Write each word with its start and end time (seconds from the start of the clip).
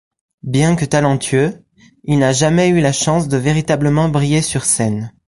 Bien 0.41 0.75
que 0.75 0.83
talentueux, 0.85 1.63
il 2.05 2.17
n'a 2.17 2.33
jamais 2.33 2.69
eu 2.69 2.81
la 2.81 2.91
chance 2.91 3.27
de 3.27 3.37
véritablement 3.37 4.09
briller 4.09 4.41
sur 4.41 4.65
scène. 4.65 5.11